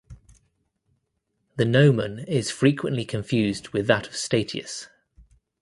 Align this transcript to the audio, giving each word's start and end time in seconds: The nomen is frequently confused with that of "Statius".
The 1.57 1.63
nomen 1.65 2.25
is 2.27 2.49
frequently 2.49 3.05
confused 3.05 3.69
with 3.69 3.85
that 3.85 4.07
of 4.07 4.15
"Statius". 4.15 4.87